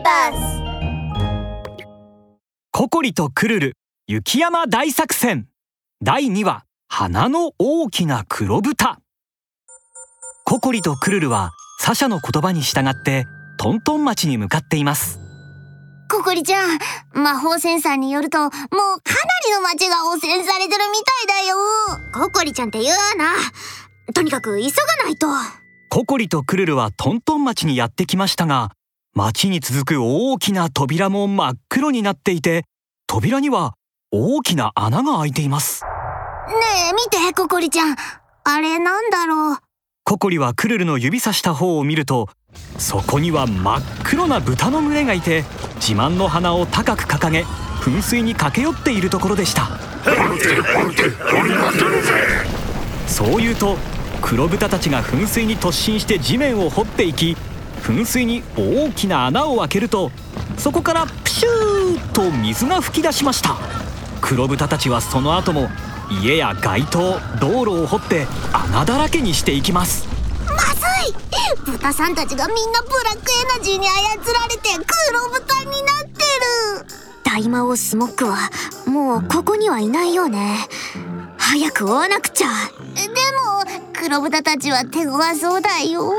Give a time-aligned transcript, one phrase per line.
[0.00, 0.62] ーバス
[2.72, 3.72] ココリとクルル
[4.06, 5.46] 雪山大作戦。
[6.02, 8.98] 第2話花の大きな黒豚。
[10.44, 13.26] ココリとクルルはサシャの言葉に従って
[13.58, 15.20] トントン町に向かっています。
[16.10, 16.78] ココリちゃん
[17.12, 18.70] 魔法センサーによるともうかな
[19.46, 20.98] りの町が汚染されてるみ
[21.28, 21.56] たいだよ。
[22.12, 23.32] ココリちゃんって言うな。
[24.12, 24.70] とにかく急が
[25.04, 25.28] ないと。
[25.90, 28.72] ココリとクルルはトントン町にやってきましたが
[29.20, 32.64] 町に続く大きな扉も真っ黒になっていて
[33.06, 33.74] 扉には
[34.10, 35.84] 大きな穴が開いています。
[35.84, 36.54] ね
[36.90, 37.96] え見てココリちゃん。
[38.44, 39.58] あれなんだろう。
[40.04, 42.30] ココリはクルルの指さした方を見ると
[42.78, 45.44] そこには真っ黒な豚の群れがいて
[45.74, 47.42] 自慢の鼻を高く掲げ
[47.82, 49.68] 噴水に駆け寄っているところでした。
[53.06, 53.76] そう言うと
[54.22, 57.36] 黒豚たちが噴水に突進して地面を掘っていき
[57.82, 60.10] 噴水に大きな穴を開けると
[60.56, 63.56] そこからプシューと水が噴き出しました。
[64.20, 65.68] 黒豚たちはその後も
[66.22, 70.06] 家や街灯道路を掘って穴だらけにしていきます。
[70.46, 71.14] まずい！
[71.64, 73.92] 豚さんたちがみんなブラックエナジーに操
[74.32, 74.70] られて
[75.10, 76.24] 黒豚になって
[76.82, 76.86] る！
[77.24, 78.50] 大魔王スモックは
[78.86, 80.58] もうここにはいないよね。
[81.38, 82.48] 早く追わなくちゃ。
[82.94, 83.64] でも
[83.94, 86.12] 黒豚たちは手強そうだよ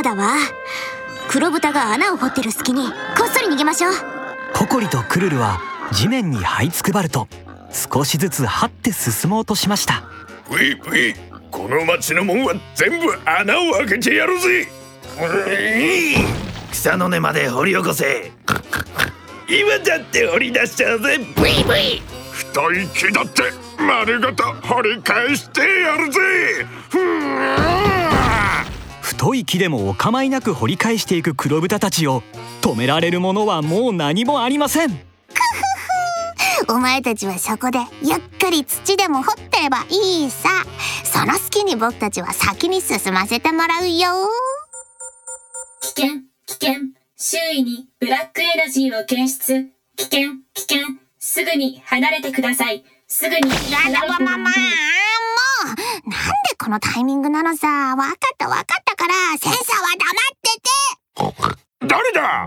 [0.00, 0.36] そうだわ。
[1.28, 2.92] 黒豚が穴を掘ってる隙にこ
[3.26, 3.92] っそり逃げましょう。
[4.54, 5.60] ココリとクルルは
[5.92, 7.28] 地面に這いつくばると
[7.70, 10.04] 少しずつ這って進もうとしました。
[10.48, 11.14] ぷいぷい
[11.50, 14.68] この町の門は全部穴を開けてやるぜ。
[16.72, 18.32] 草の根まで掘り起こせ。
[19.48, 21.18] 今だって掘り出しちゃうぜ。
[21.36, 22.00] ブイブイ
[22.32, 23.42] 太い木だって
[23.78, 26.20] 丸ごと掘り返してやるぜ
[29.10, 32.22] 太い木でもお構いなく掘り返していく黒豚たちを
[32.62, 35.00] 止められるものはもう何もありません。
[36.68, 40.48] お前たちはそこでゆっくり土でも掘ってればいいさ。
[41.02, 44.28] その隙に僕たちは先に進ませてもらうよ。
[45.82, 46.06] 危険
[46.46, 46.74] 危険。
[47.16, 49.70] 周囲にブラックエナジーを検出。
[49.96, 50.20] 危険
[50.54, 50.78] 危険。
[51.18, 52.84] すぐに離れてください。
[53.08, 53.50] すぐに。
[53.72, 54.50] やだわままもう
[56.70, 57.68] のタイミングなのさ。
[57.68, 61.44] わかったわかったからセンサーは黙って
[61.82, 61.86] て。
[61.86, 62.46] 誰だ？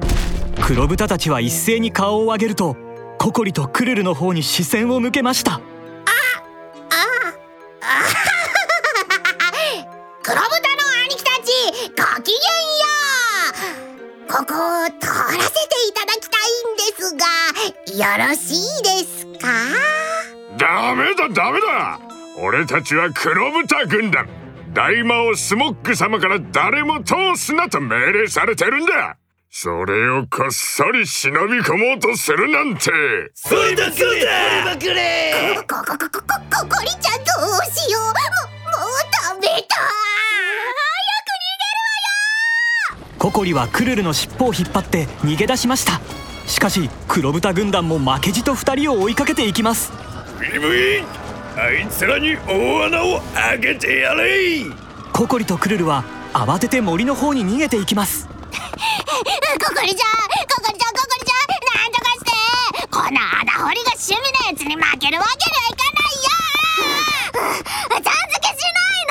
[0.65, 2.75] 黒豚たちは一斉に顔を上げると
[3.19, 5.55] ココリとクルルの方に視線を向けました。
[5.55, 5.61] ああ
[7.81, 7.93] あ
[10.23, 10.51] 黒豚の
[11.05, 11.51] 兄貴たち
[11.89, 12.41] ごきげんよ
[14.29, 17.25] うここを通らせていただきたいんですが
[17.93, 19.47] よろしいですか
[20.57, 21.99] ダメだダメだ
[22.37, 24.27] 俺たちは黒豚軍団。
[24.73, 29.17] 大魔王スモック様から誰も通すなと命令されてるんだ。
[29.51, 32.89] それをこっそり忍び込もうとするなんて。
[33.35, 39.91] それだけだこれここここここりちゃんどうしようももうダメだ早
[41.21, 41.85] く逃げる
[42.89, 46.01] わよココリはクルルの尻尾を引っ張って逃げ出しました
[46.47, 49.91] しかし黒豚軍団も負けじと2人を追いかけていきます
[50.41, 51.22] ビビ
[51.55, 54.65] あいつらに大穴を開けてやれ
[55.11, 56.03] ココリとクルルは
[56.33, 58.27] 慌てて森の方に逃げていきます。
[58.27, 60.11] ココリちゃん
[60.49, 61.45] ココリちゃんココリちゃん
[61.79, 62.31] なんとかして。
[62.89, 66.33] この穴掘りが趣味のやつに負けるわけにはいかないよ。
[67.89, 68.01] ちゃん。
[68.01, 69.05] 付けしない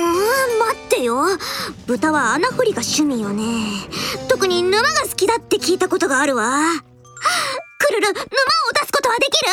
[0.00, 1.14] の待ってよ。
[1.86, 3.88] 豚は穴掘りが趣味よね。
[4.28, 6.60] 特に沼が好きだって聞いたことがあるわ
[7.96, 8.24] クルル沼を
[8.78, 9.48] 出すことはできる？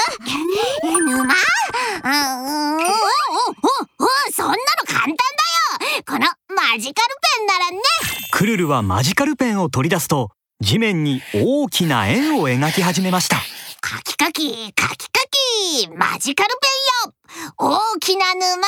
[0.83, 1.23] 沼？
[1.23, 1.27] うん
[2.77, 2.91] おお
[3.99, 6.03] おそんなの簡単だよ。
[6.05, 7.77] このマジカルペンならね。
[8.33, 13.37] クルルはマジカルペンを取り出すと地面に大きな円を描き始めました。
[13.79, 15.21] カキカキカキカ
[15.79, 16.67] キマジカルペ
[17.07, 17.13] ンよ。
[17.57, 18.67] 大きな沼を出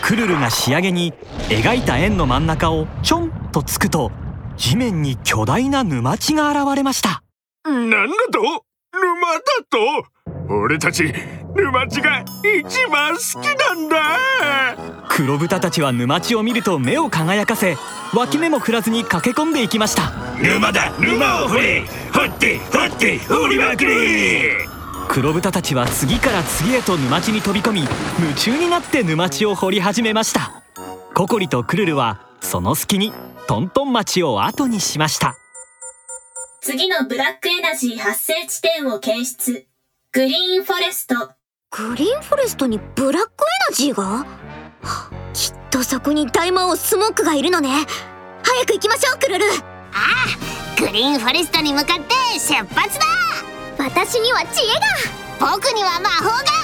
[0.00, 0.02] せ。
[0.02, 1.12] クルルが仕上げに
[1.48, 4.10] 描いた円の真ん中をちょんとつくと
[4.56, 7.22] 地面に巨大な沼地が現れました
[7.68, 8.40] なんだと？
[8.92, 10.54] 沼だと？
[10.54, 11.12] 俺たち
[11.54, 13.96] 沼地が一番好きなんだ。
[15.08, 17.76] 黒豚たちは沼地を見ると目を輝かせ
[18.14, 20.12] 脇目も振らずに駆け込んでいきました。
[20.38, 21.84] 沼だ沼を掘れ。
[22.12, 24.56] 掘って掘って掘りまくれ。
[25.08, 27.80] 黒豚たちは次から次へと沼地に飛び込み
[28.20, 30.62] 夢中になって沼地を掘り始めました。
[31.14, 33.12] ココリとクルルはその隙に
[33.48, 35.36] トントン町を後にしました
[36.60, 39.66] 次のブラックエナジー発生地点を検出。
[40.12, 41.14] グリーンフォレスト。
[41.70, 43.32] グリーンフォレストにブラックエ
[43.70, 44.26] ナジーが？
[45.32, 47.68] きっととそこに大魔王スモックがいるのね。
[48.42, 49.44] 早く行きましょうクルル。
[49.44, 49.50] あ
[50.76, 53.04] あグリーンフォレストに向かって出発だ。
[53.78, 54.74] 私には知恵
[55.38, 55.54] が。
[55.54, 56.57] 僕には魔法が